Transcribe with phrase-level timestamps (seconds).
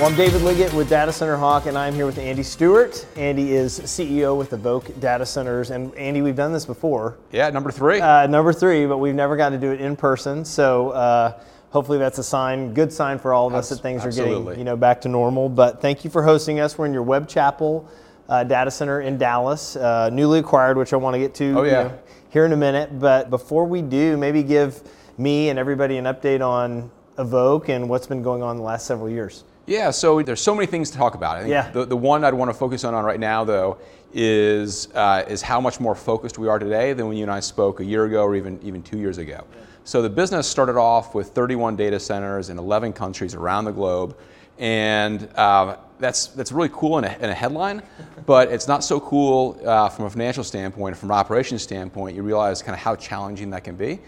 [0.00, 3.04] Well, I'm David Liggett with Data Center Hawk, and I'm here with Andy Stewart.
[3.16, 7.18] Andy is CEO with Evoque Data Centers, and Andy, we've done this before.
[7.32, 8.00] Yeah, number three.
[8.00, 10.42] Uh, number three, but we've never got to do it in person.
[10.46, 11.38] So uh,
[11.68, 14.58] hopefully that's a sign, good sign for all of us Abs- that things are getting
[14.58, 15.50] you know back to normal.
[15.50, 16.78] But thank you for hosting us.
[16.78, 17.86] We're in your Webb Chapel
[18.26, 21.62] uh, data center in Dallas, uh, newly acquired, which I want to get to Oh,
[21.64, 21.98] you know,
[22.30, 22.98] here in a minute.
[22.98, 24.82] But before we do, maybe give
[25.18, 29.10] me and everybody an update on Evoque and what's been going on the last several
[29.10, 29.44] years.
[29.70, 31.36] Yeah, so there's so many things to talk about.
[31.36, 31.70] I think Yeah.
[31.70, 33.78] the, the one I'd want to focus on, on right now, though,
[34.12, 37.38] is, uh, is how much more focused we are today than when you and I
[37.38, 39.44] spoke a year ago or even, even two years ago.
[39.84, 44.16] So the business started off with 31 data centers in 11 countries around the globe.
[44.58, 47.80] And uh, that's, that's really cool in a, in a headline,
[48.26, 52.16] but it's not so cool uh, from a financial standpoint, from an operations standpoint.
[52.16, 54.00] You realize kind of how challenging that can be.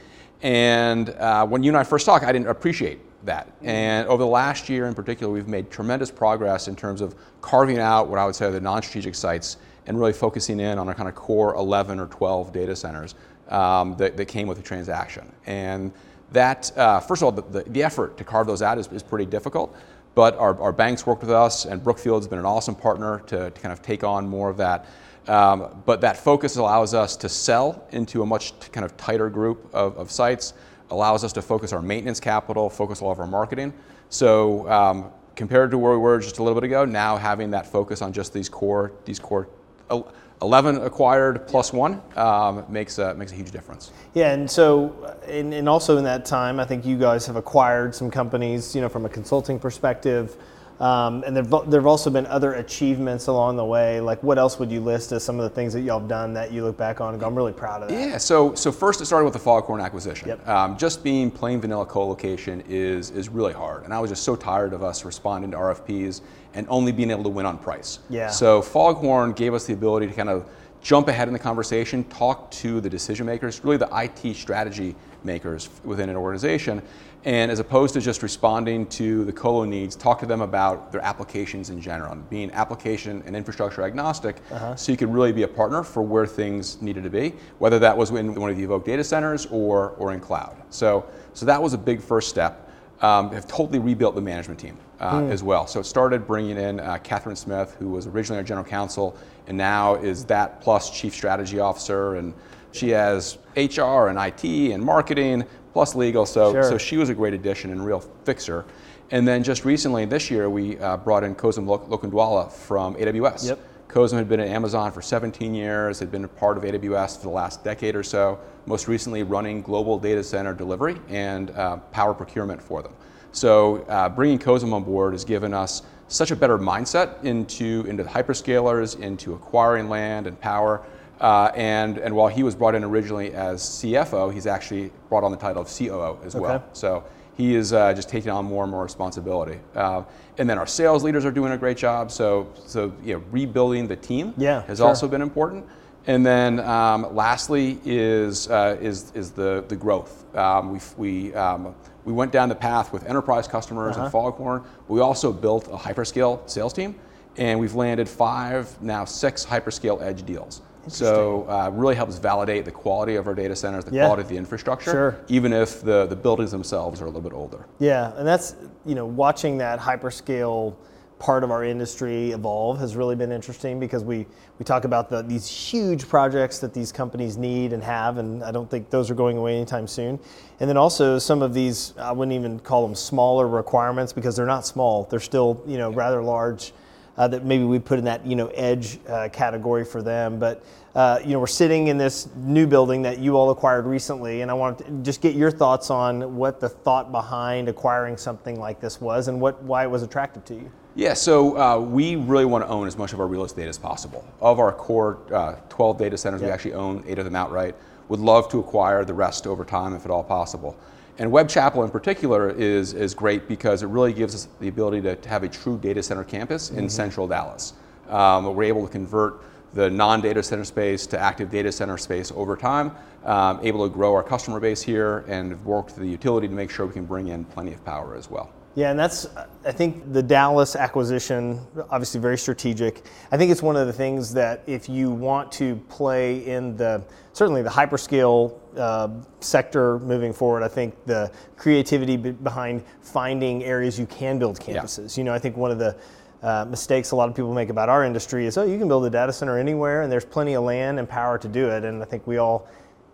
[0.42, 3.50] And uh, when you and I first talked, I didn't appreciate that.
[3.62, 7.78] And over the last year in particular, we've made tremendous progress in terms of carving
[7.78, 9.56] out what I would say are the non strategic sites
[9.86, 13.14] and really focusing in on our kind of core 11 or 12 data centers
[13.48, 15.30] um, that, that came with the transaction.
[15.46, 15.92] And
[16.32, 19.02] that, uh, first of all, the, the, the effort to carve those out is, is
[19.02, 19.76] pretty difficult.
[20.14, 23.60] But our, our banks worked with us, and Brookfield's been an awesome partner to, to
[23.60, 24.86] kind of take on more of that.
[25.28, 29.68] Um, but that focus allows us to sell into a much kind of tighter group
[29.72, 30.52] of, of sites,
[30.92, 33.72] allows us to focus our maintenance capital, focus all of our marketing.
[34.10, 37.66] So um, compared to where we were just a little bit ago, now having that
[37.66, 39.48] focus on just these core, these core
[39.90, 40.12] el-
[40.42, 43.92] 11 acquired plus one um, makes, a, makes a huge difference.
[44.12, 47.94] Yeah, and so, and, and also in that time, I think you guys have acquired
[47.94, 50.36] some companies, you know, from a consulting perspective.
[50.82, 54.00] Um, and there've, there've also been other achievements along the way.
[54.00, 56.34] Like, what else would you list as some of the things that y'all have done
[56.34, 57.94] that you look back on and go, I'm really proud of that?
[57.94, 60.28] Yeah, so so first it started with the Foghorn acquisition.
[60.28, 60.48] Yep.
[60.48, 64.34] Um, just being plain vanilla co-location is is really hard, and I was just so
[64.34, 66.22] tired of us responding to RFPs
[66.54, 68.00] and only being able to win on price.
[68.10, 68.28] Yeah.
[68.28, 70.48] So Foghorn gave us the ability to kind of
[70.82, 75.70] jump ahead in the conversation, talk to the decision makers, really the IT strategy makers
[75.84, 76.82] within an organization,
[77.24, 81.00] and as opposed to just responding to the colo needs, talk to them about their
[81.02, 84.36] applications in general, and being application and infrastructure agnostic,
[84.76, 87.96] so you could really be a partner for where things needed to be, whether that
[87.96, 90.56] was in one of the Evoque data centers or, or in cloud.
[90.70, 92.68] So, so that was a big first step.
[93.02, 95.66] Um, have totally rebuilt the management team uh, as well.
[95.66, 99.16] So it started bringing in uh, Catherine Smith, who was originally our general counsel,
[99.48, 102.32] and now is that plus chief strategy officer, and
[102.70, 106.26] she has HR and IT and marketing plus legal.
[106.26, 106.62] So, Sure.
[106.62, 108.64] so she was a great addition and real fixer.
[109.10, 113.48] And then just recently, this year, we uh, brought in Kozum Lok- Lokundwala from AWS.
[113.48, 113.58] Yep.
[113.88, 117.24] Kozum had been at Amazon for 17 years, had been a part of AWS for
[117.24, 122.14] the last decade or so, most recently running global data center delivery and uh, power
[122.14, 122.92] procurement for them.
[123.32, 128.02] So uh, bringing Kozum on board has given us such a better mindset into, into
[128.02, 130.82] the hyperscalers, into acquiring land and power.
[131.20, 135.30] Uh, and, and while he was brought in originally as CFO, he's actually brought on
[135.30, 136.54] the title of COO as well.
[136.56, 136.64] Okay.
[136.72, 137.04] So
[137.36, 139.58] he is uh, just taking on more and more responsibility.
[139.74, 140.02] Uh,
[140.38, 142.10] and then our sales leaders are doing a great job.
[142.10, 144.88] So, so you know, rebuilding the team Yeah, has sure.
[144.88, 145.64] also been important.
[146.08, 150.24] And then um, lastly is, uh, is, is the, the growth.
[150.36, 150.80] Um, we,
[151.28, 151.72] we, um,
[152.04, 154.04] we went down the path with enterprise customers Uh-huh.
[154.06, 154.64] and Foghorn.
[154.88, 156.96] We also built a hyperscale sales team,
[157.36, 160.62] and we've landed five, now six hyperscale edge deals.
[160.88, 164.04] So uh, really helps validate the quality of our data centers, the Yeah.
[164.06, 165.16] quality of the infrastructure, Sure.
[165.28, 167.66] even if the, the buildings themselves are a little bit older.
[167.78, 170.74] Yeah, and that's you know watching that hyperscale
[171.18, 174.26] part of our industry evolve has really been interesting because we
[174.58, 178.50] we talk about the these huge projects that these companies need and have, and I
[178.50, 180.18] don't think those are going away anytime soon.
[180.58, 184.46] And then also some of these I wouldn't even call them smaller requirements because they're
[184.46, 186.72] not small; they're still you know rather large.
[187.18, 190.64] Uh, that maybe we put in that you know edge uh, category for them, but
[190.94, 194.50] uh, you know we're sitting in this new building that you all acquired recently, and
[194.50, 198.80] I want to just get your thoughts on what the thought behind acquiring something like
[198.80, 200.70] this was, and what why it was attractive to you.
[200.94, 203.78] Yeah, so uh, we really want to own as much of our real estate as
[203.78, 204.26] possible.
[204.40, 207.74] Of our core uh, 12 data centers, we actually own eight of them outright.
[208.08, 210.76] Would love to acquire the rest over time if at all possible.
[211.18, 215.02] And Webb Chapel in particular is, is great because it really gives us the ability
[215.02, 217.74] to, to have a true data center campus in central Dallas.
[218.08, 219.42] Um, we're able to convert
[219.74, 222.92] the non-data center space to active data center space over time,
[223.24, 226.70] um, able to grow our customer base here and work with the utility to make
[226.70, 228.50] sure we can bring in plenty of power as well.
[228.74, 229.26] Yeah, and that's,
[229.66, 231.60] I think the Dallas acquisition,
[231.90, 233.02] obviously very strategic.
[233.30, 237.02] I think it's one of the things that if you want to play in the,
[237.34, 239.10] certainly the hyperscale uh,
[239.40, 245.16] sector moving forward, I think the creativity behind finding areas you can build campuses.
[245.16, 245.20] Yeah.
[245.20, 245.94] You know, I think one of the
[246.42, 249.04] uh, mistakes a lot of people make about our industry is, oh, you can build
[249.04, 251.84] a data center anywhere and there's plenty of land and power to do it.
[251.84, 252.66] And I think we all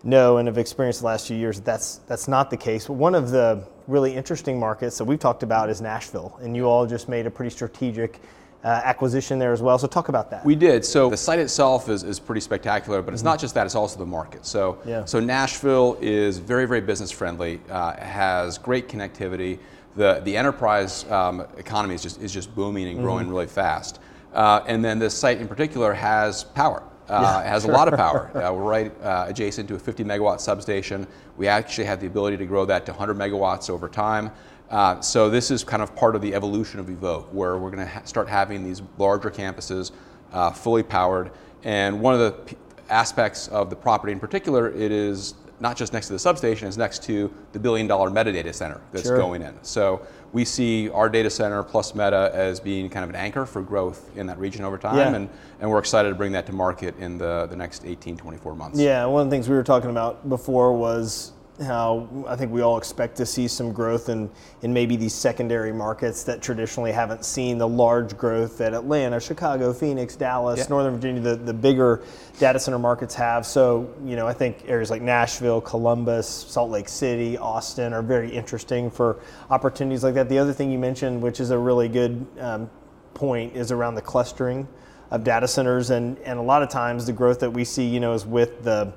[0.04, 2.86] know and have experienced the last few years that that's, that's not the case.
[2.86, 6.66] But one of the really interesting markets that we've talked about is Nashville, and you
[6.66, 8.20] all just made a pretty strategic
[8.62, 9.78] uh, acquisition there as well.
[9.78, 10.44] So talk about that.
[10.44, 10.84] We did.
[10.84, 13.30] So the site itself is, is pretty spectacular, but it's mm-hmm.
[13.30, 14.44] not just that; it's also the market.
[14.44, 15.04] So yeah.
[15.04, 19.58] so Nashville is very very business friendly, uh, has great connectivity.
[19.96, 23.34] The the enterprise um, economy is just is just booming and growing mm-hmm.
[23.34, 24.00] really fast.
[24.34, 26.82] Uh, and then this site in particular has power.
[27.08, 27.72] Uh, yeah, it has sure.
[27.72, 28.30] a lot of power.
[28.36, 31.06] Uh, we're right uh, adjacent to a 50 megawatt substation.
[31.36, 34.30] We actually have the ability to grow that to 100 megawatts over time.
[34.70, 37.86] Uh, so this is kind of part of the evolution of Evoque, where we're going
[37.86, 39.92] to ha- start having these larger campuses,
[40.32, 41.30] uh, fully powered.
[41.64, 42.56] And one of the p-
[42.90, 46.76] aspects of the property in particular, it is not just next to the substation, it's
[46.76, 49.16] next to the billion dollar Meta data center that's sure.
[49.16, 49.54] going in.
[49.62, 53.62] So we see our data center plus Meta as being kind of an anchor for
[53.62, 54.96] growth in that region over time.
[54.96, 55.14] Yeah.
[55.14, 55.28] And,
[55.60, 58.78] and we're excited to bring that to market in the, the next 18, 24 months.
[58.78, 62.60] Yeah, one of the things we were talking about before was how I think we
[62.62, 64.30] all expect to see some growth in,
[64.62, 69.72] in maybe these secondary markets that traditionally haven't seen the large growth that Atlanta, Chicago,
[69.72, 70.66] Phoenix, Dallas, yeah.
[70.68, 72.02] Northern Virginia, the, the bigger
[72.38, 73.44] data center markets have.
[73.44, 78.30] So, you know, I think areas like Nashville, Columbus, Salt Lake City, Austin are very
[78.30, 79.18] interesting for
[79.50, 80.28] opportunities like that.
[80.28, 82.70] The other thing you mentioned, which is a really good um,
[83.14, 84.68] point, is around the clustering
[85.10, 85.90] of data centers.
[85.90, 88.62] And, and a lot of times the growth that we see, you know, is with
[88.62, 88.92] the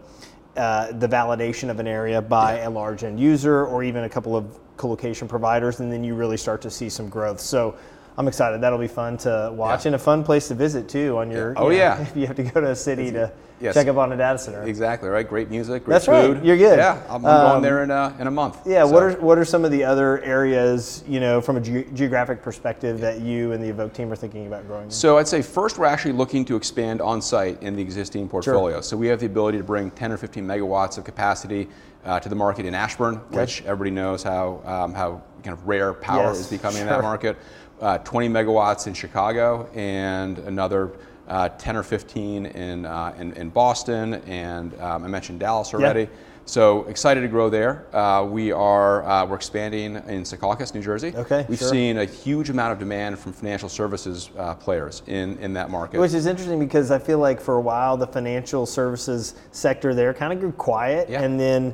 [0.57, 2.67] uh, the validation of an area by yeah.
[2.67, 6.37] a large end user or even a couple of colocation providers, and then you really
[6.37, 7.39] start to see some growth.
[7.39, 7.75] So
[8.21, 8.61] I'm excited.
[8.61, 9.89] That'll be fun to watch yeah.
[9.89, 11.17] and a fun place to visit too.
[11.17, 13.31] On your oh you know, yeah, if you have to go to a city to
[13.59, 13.73] yes.
[13.73, 14.61] check up on a data center.
[14.61, 15.27] Exactly right.
[15.27, 16.37] Great music, great That's food.
[16.37, 16.45] Right.
[16.45, 16.77] You're good.
[16.77, 18.59] Yeah, I'm, um, going there in a, in a month.
[18.63, 18.85] Yeah.
[18.85, 18.91] So.
[18.91, 22.43] What are what are some of the other areas you know from a ge- geographic
[22.43, 23.09] perspective yeah.
[23.09, 24.83] that you and the Evoque team are thinking about growing?
[24.83, 24.91] In?
[24.91, 28.75] So I'd say first we're actually looking to expand on site in the existing portfolio.
[28.75, 28.83] Sure.
[28.83, 31.67] So we have the ability to bring 10 or 15 megawatts of capacity
[32.05, 33.39] uh, to the market in Ashburn, okay.
[33.39, 36.39] which everybody knows how um, how kind of rare power yes.
[36.39, 36.87] is becoming sure.
[36.87, 37.37] in that market.
[37.81, 40.91] Uh, 20 megawatts in Chicago and another
[41.27, 46.07] uh, 10 or 15 in, uh, in, in, Boston, and um, I mentioned Dallas already.
[46.45, 47.87] So excited to grow there.
[47.95, 51.11] Uh, we are uh, we're expanding in Secaucus, New Jersey.
[51.15, 51.69] Okay, we've sure.
[51.69, 55.99] seen a huge amount of demand from financial services uh, players in, in that market.
[55.99, 60.13] Which is interesting because I feel like for a while the financial services sector there
[60.13, 61.23] kind of grew quiet, yeah.
[61.23, 61.73] and then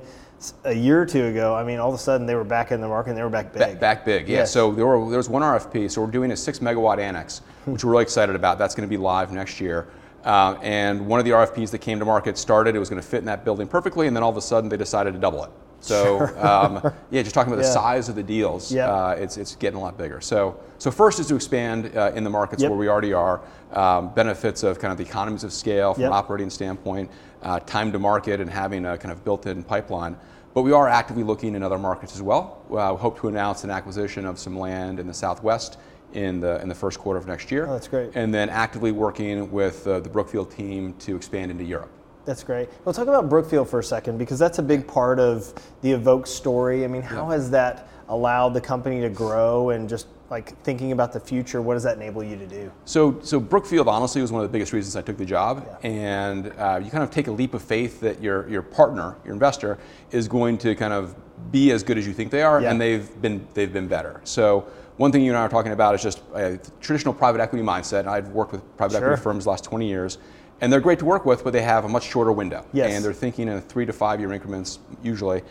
[0.64, 2.82] a year or two ago, I mean, all of a sudden they were back in
[2.82, 3.60] the market and they were back big.
[3.60, 4.40] Back, back big, yeah.
[4.40, 4.52] Yes.
[4.52, 5.90] So there, were, there was one RFP.
[5.90, 7.74] So we're doing a six megawatt annex, hmm.
[7.74, 8.58] which we're really excited about.
[8.58, 9.88] That's going to be live next year.
[10.24, 13.08] Uh, and one of the RFPs that came to market started, it was going to
[13.08, 15.44] fit in that building perfectly, and then all of a sudden they decided to double
[15.44, 15.52] it.
[15.80, 16.46] So sure.
[16.46, 17.68] um, yeah, just talking about yeah.
[17.68, 18.90] the size of the deals, yep.
[18.90, 20.20] uh, it's, it's getting a lot bigger.
[20.22, 22.70] So so first is to expand uh, in the markets yep.
[22.70, 23.42] where we already are,
[23.74, 26.12] um, benefits of kind of the economies of scale from yep.
[26.12, 27.10] an operating standpoint,
[27.42, 30.16] uh, time to market, and having a kind of built-in pipeline.
[30.54, 32.64] But we are actively looking in other markets as well.
[32.72, 35.78] Uh, we hope to announce an acquisition of some land in the Southwest
[36.14, 37.68] in the in the first quarter of next year.
[37.68, 38.12] Oh, that's great.
[38.16, 41.92] And then actively working with uh, the Brookfield team to expand into Europe.
[42.28, 42.68] That's great.
[42.84, 46.28] We'll talk about Brookfield for a second because that's a big part of the Evoque
[46.28, 46.84] story.
[46.84, 47.36] I mean, how yeah.
[47.36, 51.76] has that allowed the company to grow and just like thinking about the future, what
[51.76, 52.70] does that enable you to do?
[52.84, 55.90] So, so Brookfield honestly was one of the biggest reasons I took the job, yeah.
[55.90, 59.34] and uh, you kind of take a leap of faith that your your partner, your
[59.34, 59.78] investor,
[60.12, 61.16] is going to kind of
[61.50, 62.72] be as good as you think they are, yeah.
[62.72, 64.20] and they've been they've been better.
[64.26, 64.68] So.
[64.98, 68.08] One thing you and I are talking about is just a traditional private equity mindset.
[68.08, 69.04] I've worked with private sure.
[69.06, 70.18] equity firms the last 20 years,
[70.60, 72.66] and they're great to work with, but they have a much shorter window.
[72.74, 72.94] Yes.
[72.94, 75.44] And they're thinking in three to five year increments usually.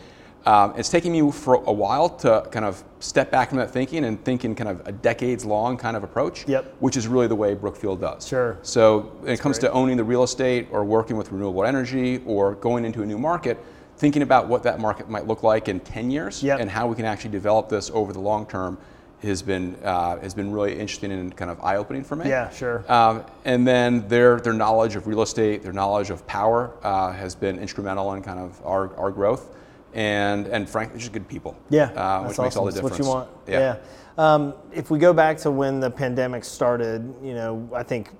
[0.45, 4.05] Um, it's taking me for a while to kind of step back from that thinking
[4.05, 6.73] and think in kind of a decades long kind of approach, yep.
[6.79, 8.27] which is really the way Brookfield does.
[8.27, 8.57] Sure.
[8.61, 9.69] So when That's it comes great.
[9.69, 13.17] to owning the real estate or working with renewable energy or going into a new
[13.17, 13.57] market,
[13.97, 16.59] thinking about what that market might look like in 10 years yep.
[16.59, 18.77] and how we can actually develop this over the long term
[19.23, 22.29] has been uh, has been really interesting and kind of eye opening for me.
[22.29, 22.89] Yeah, sure.
[22.91, 27.35] Um, and then their their knowledge of real estate, their knowledge of power uh, has
[27.35, 29.55] been instrumental in kind of our, our growth
[29.93, 31.57] and and frankly, just good people.
[31.69, 32.43] Yeah, uh, which awesome.
[32.45, 32.97] makes all the difference.
[32.97, 33.29] That's what you want.
[33.47, 33.59] Yeah.
[33.59, 34.33] yeah.
[34.33, 38.15] Um, if we go back to when the pandemic started, you know, I think in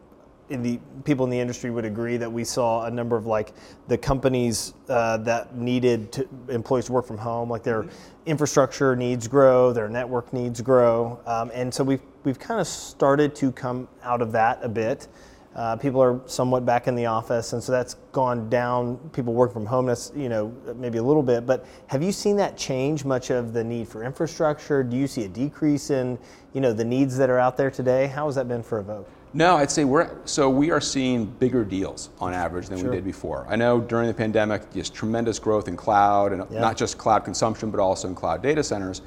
[0.49, 3.53] the people in the industry would agree that we saw a number of like
[3.87, 7.85] the companies uh, that needed to, employees to work from home, like their
[8.25, 13.35] infrastructure needs grow, their network needs grow, um, and so we've we've kind of started
[13.35, 15.07] to come out of that a bit.
[15.55, 18.95] Uh, people are somewhat back in the office, and so that's gone down.
[19.11, 19.87] People work from home.
[19.87, 23.53] That's you know maybe a little bit, but have you seen that change much of
[23.53, 24.83] the need for infrastructure?
[24.83, 26.17] Do you see a decrease in
[26.53, 28.07] you know the needs that are out there today?
[28.07, 29.07] How has that been for Evoque?
[29.37, 32.89] No, I'd say we're so we are seeing bigger deals on average than Sure.
[32.89, 33.45] we did before.
[33.47, 36.59] I know during the pandemic, just tremendous growth in cloud, and Yeah.
[36.59, 39.03] not just cloud consumption, but also in cloud data centers.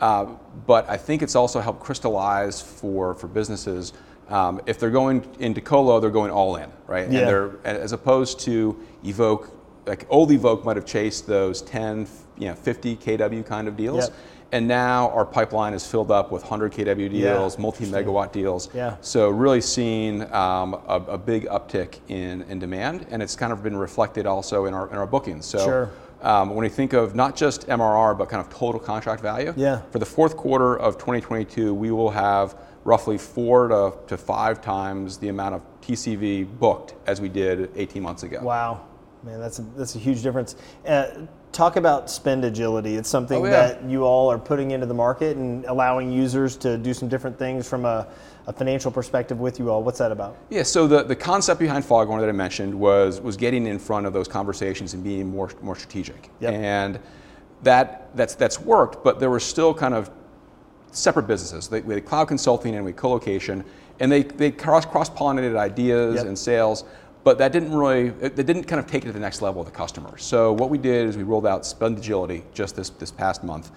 [0.00, 0.24] Uh,
[0.66, 3.92] but I think it's also helped crystallize for for businesses.
[4.30, 7.10] Um, if they're going into colo, they're going all in, right?
[7.10, 7.18] Yeah.
[7.18, 8.74] And they're as opposed to
[9.04, 9.50] Evoque,
[9.86, 12.06] like old Evoque might have chased those 10,
[12.38, 14.04] you know, 50 kW kind of deals.
[14.04, 14.12] Yep.
[14.54, 18.70] And now our pipeline is filled up with 100 kW Yeah, deals, multi-megawatt deals.
[18.72, 18.94] Yeah.
[19.00, 23.64] So really seeing um, a, a big uptick in, in demand, and it's kind of
[23.64, 25.44] been reflected also in our, in our bookings.
[25.44, 25.90] So Sure.
[26.22, 29.80] um, when we think of not just MRR, but kind of total contract value, Yeah.
[29.90, 35.18] for the fourth quarter of 2022, we will have roughly four to, to five times
[35.18, 38.38] the amount of TCV booked as we did 18 months ago.
[38.40, 38.82] Wow,
[39.24, 40.54] man, that's a, that's a huge difference.
[40.86, 41.06] Uh,
[41.54, 42.96] talk about spend agility.
[42.96, 43.50] It's something Oh, yeah.
[43.68, 47.38] that you all are putting into the market and allowing users to do some different
[47.38, 48.06] things from a,
[48.46, 49.82] a financial perspective with you all.
[49.82, 50.36] What's that about?
[50.50, 54.04] Yeah, so the, the concept behind Foghorn that I mentioned was was getting in front
[54.06, 56.28] of those conversations and being more more strategic.
[56.40, 56.52] Yep.
[56.52, 57.00] And
[57.62, 60.10] that that's that's worked, but there were still kind of
[60.90, 61.68] separate businesses.
[61.68, 63.64] They, we had cloud consulting and we had co-location,
[64.00, 66.26] and they they cross cross pollinated ideas Yep.
[66.26, 66.84] and sales,
[67.24, 69.66] but that didn't really they didn't kind of take it to the next level of
[69.66, 70.16] the customer.
[70.18, 73.70] So what we did is we rolled out Spend Agility just this this past month.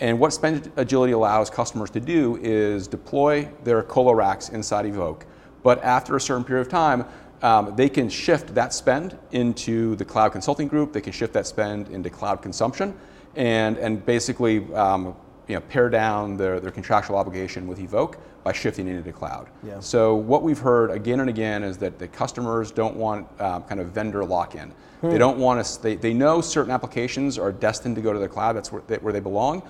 [0.00, 5.22] And what Spend Agility allows customers to do is deploy their colo racks inside Evoque,
[5.62, 7.04] but after a certain period of time,
[7.42, 10.92] um, they can shift that spend into the cloud consulting group.
[10.92, 12.96] They can shift that spend into cloud consumption,
[13.36, 15.14] and and basically um,
[15.46, 19.48] you know pare down their, their contractual obligation with Evoque by shifting into the cloud.
[19.66, 19.80] Yeah.
[19.80, 23.80] So what we've heard again and again is that the customers don't want um, kind
[23.80, 24.72] of vendor lock-in.
[25.02, 25.76] They don't want us.
[25.76, 28.54] They, they know certain applications are destined to go to the cloud.
[28.56, 29.62] That's where they, where they belong,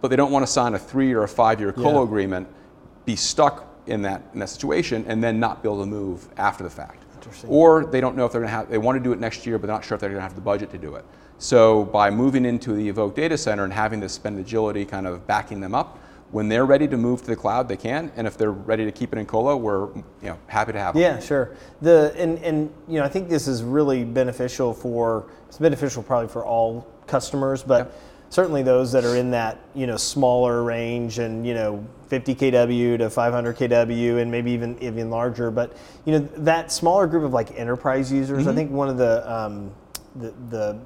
[0.00, 2.02] but they don't want to sign a three or a five-year colo Yeah.
[2.02, 2.48] agreement,
[3.04, 6.64] be stuck in that in that situation, and then not be able to move after
[6.64, 7.04] the fact.
[7.46, 8.68] Or they don't know if they're going to have.
[8.68, 10.22] They want to do it next year, but they're not sure if they're going to
[10.22, 11.04] have the budget to do it.
[11.38, 15.28] So by moving into the Evoque data center and having this spend agility kind of
[15.28, 18.10] backing them up, when they're ready to move to the cloud, they can.
[18.16, 20.94] And if they're ready to keep it in colo, we're you know happy to have
[20.94, 21.02] them.
[21.02, 21.56] Yeah, sure.
[21.82, 26.28] The and and you know I think this is really beneficial for it's beneficial probably
[26.28, 27.92] for all customers, but
[28.30, 32.98] certainly those that are in that you know smaller range and you know 50 kW
[32.98, 35.50] to 500 kW and maybe even even larger.
[35.50, 39.32] But you know that smaller group of like enterprise users, I think one of the
[39.32, 39.70] um,
[40.16, 40.80] the, the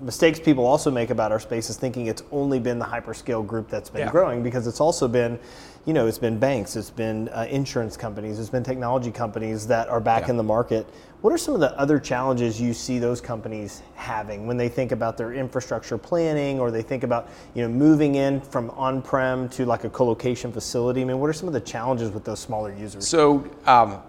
[0.00, 3.68] mistakes people also make about our space is thinking it's only been the hyperscale group
[3.68, 4.10] that's been Yeah.
[4.10, 5.38] growing because it's also been
[5.84, 9.88] you know it's been banks it's been uh, insurance companies it's been technology companies that
[9.88, 10.30] are back Yeah.
[10.30, 10.86] in the market
[11.22, 14.90] what are some of the other challenges you see those companies having when they think
[14.92, 19.64] about their infrastructure planning or they think about you know moving in from on-prem to
[19.64, 22.74] like a co-location facility i mean what are some of the challenges with those smaller
[22.74, 24.00] users So um,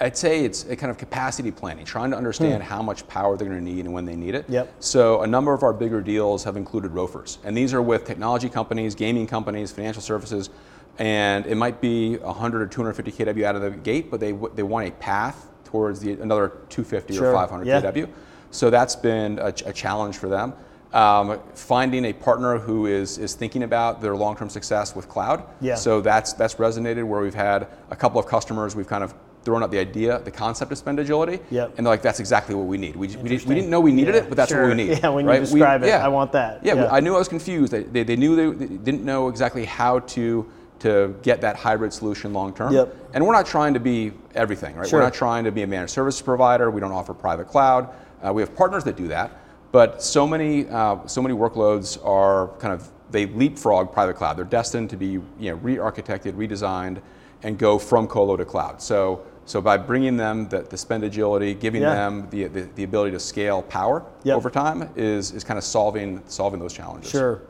[0.00, 3.48] I'd say it's a kind of capacity planning, trying to understand how much power they're
[3.48, 4.44] going to need and when they need it.
[4.46, 4.52] Hmm.
[4.54, 4.74] Yep.
[4.80, 8.48] So a number of our bigger deals have included ROFRs, and these are with technology
[8.48, 10.50] companies, gaming companies, financial services,
[10.98, 14.62] and it might be 100 or 250 kW out of the gate, but they they
[14.62, 17.30] want a path towards the another 250 Sure.
[17.30, 17.80] or 500 Yeah.
[17.80, 18.08] kW.
[18.50, 20.52] So that's been a, ch- a challenge for them.
[20.92, 25.42] Um, finding a partner who is, is thinking about their long-term success with cloud.
[25.60, 25.74] Yeah.
[25.74, 29.12] So that's that's resonated where we've had a couple of customers we've kind of
[29.44, 31.74] thrown out the idea, the concept of spend agility, Yep.
[31.76, 32.96] and they're like, that's exactly what we need.
[32.96, 34.62] We, we, didn't, we didn't know we needed Yeah, it, but that's sure.
[34.68, 34.98] what we need.
[35.02, 35.40] Yeah, when you right?
[35.40, 36.64] We- describe it, I want that.
[36.64, 36.88] Yeah, Yeah.
[36.90, 37.72] I knew I was confused.
[37.72, 41.92] They, they, they knew they, they didn't know exactly how to to get that hybrid
[41.94, 42.72] solution long term.
[42.74, 42.94] Yep.
[43.14, 44.86] And we're not trying to be everything, right?
[44.86, 44.98] Sure.
[44.98, 46.70] We're not trying to be a managed service provider.
[46.70, 47.88] We don't offer private cloud.
[48.22, 49.30] Uh, we have partners that do that,
[49.72, 54.36] but so many uh, so many workloads are kind of they leapfrog private cloud.
[54.36, 57.00] They're destined to be you know re-architected, redesigned,
[57.44, 58.82] and go from colo to cloud.
[58.82, 61.94] So so by bringing them the, the spend agility, giving Yeah.
[61.94, 64.36] them the, the, the ability to scale power Yep.
[64.36, 67.10] over time is, is kind of solving solving those challenges.
[67.10, 67.42] Sure.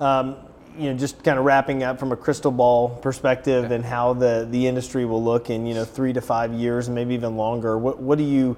[0.00, 0.36] Um,
[0.78, 4.48] you know, just kind of wrapping up from a crystal ball perspective and how the,
[4.50, 7.76] the industry will look in, you know, three to five years and maybe even longer.
[7.76, 8.56] What, what do you,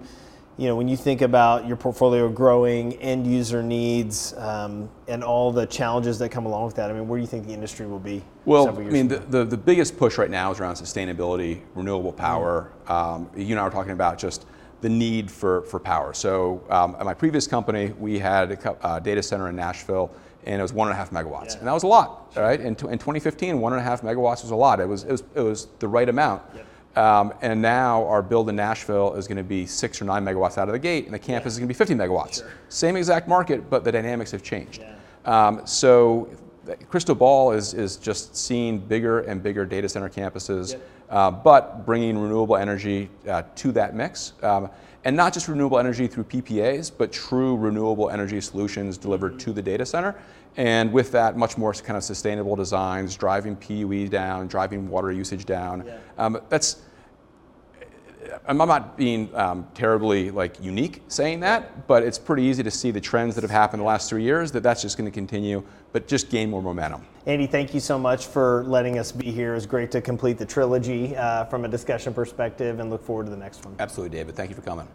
[0.57, 5.51] you know, when you think about your portfolio growing, end user needs, um, and all
[5.51, 7.87] the challenges that come along with that, I mean, where do you think the industry
[7.87, 8.23] will be?
[8.45, 12.71] Well, I mean, the, the, the biggest push right now is around sustainability, renewable power.
[12.87, 14.47] Um, you and I were talking about just
[14.81, 16.15] the need for, for power.
[16.15, 20.13] So um, at my previous company, we had a uh, data center in Nashville,
[20.45, 21.59] and it was one and a half megawatts, Yeah.
[21.61, 22.61] and that was a lot, right?
[22.61, 24.79] In, t- in 2015, one and a half megawatts was a lot.
[24.79, 26.43] It was, it was, it was the right amount.
[26.97, 30.59] Um, and now our build in Nashville is going to be six or nine megawatts
[30.59, 32.47] out of the gate, and the campus is going to be 50 megawatts.
[32.69, 34.85] Same exact market, but the dynamics have changed.
[35.25, 36.29] Um, so
[36.89, 40.79] Crystal Ball is, is just seeing bigger and bigger data center campuses,
[41.11, 44.35] uh, but bringing renewable energy uh, to that mix.
[44.43, 44.71] Um,
[45.05, 49.61] and not just renewable energy through PPAs, but true renewable energy solutions delivered to the
[49.61, 50.15] data center.
[50.57, 55.45] And with that, much more kind of sustainable designs, driving PUE down, driving water usage
[55.45, 55.85] down.
[56.17, 56.83] Um, that's
[58.47, 62.91] I'm not being um, terribly like unique saying that, but it's pretty easy to see
[62.91, 65.63] the trends that have happened the last three years that that's just going to continue,
[65.93, 67.07] but just gain more momentum.
[67.27, 69.55] Andy, thank you so much for letting us be here.
[69.55, 73.31] It's great to complete the trilogy uh, from a discussion perspective and look forward to
[73.31, 73.77] the next one.
[73.79, 74.37] Absolutely, David.
[74.37, 74.89] Thank you for coming.